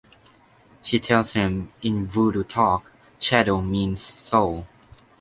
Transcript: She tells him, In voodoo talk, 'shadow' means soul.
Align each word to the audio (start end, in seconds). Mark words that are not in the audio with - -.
She 0.81 0.99
tells 0.99 1.33
him, 1.33 1.71
In 1.83 2.07
voodoo 2.07 2.43
talk, 2.43 2.91
'shadow' 3.19 3.61
means 3.61 4.01
soul. 4.01 4.65